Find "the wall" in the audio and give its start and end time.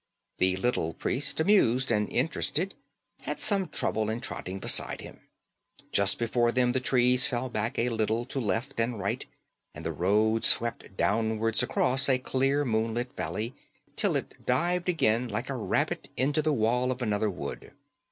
16.41-16.91